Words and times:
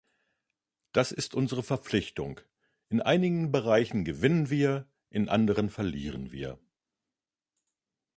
Das 0.93 1.11
ist 1.11 1.35
unsere 1.35 1.61
Verpflichtung, 1.61 2.41
in 2.89 3.01
einigen 3.03 3.51
Bereichen 3.51 4.03
gewinnen 4.03 4.49
wir, 4.49 4.89
in 5.11 5.29
anderen 5.29 5.69
verlieren 5.69 6.31
wir. 6.31 6.57